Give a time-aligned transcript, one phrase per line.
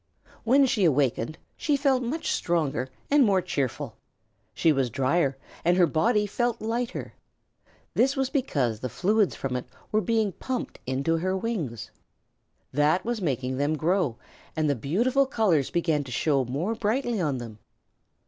[0.43, 3.97] When she awakened she felt much stronger and more cheerful.
[4.51, 7.13] She was drier and her body felt lighter.
[7.93, 11.91] This was because the fluids from it were being pumped into her wings.
[12.73, 14.17] That was making them grow,
[14.55, 17.59] and the beautiful colors began to show more brightly on them.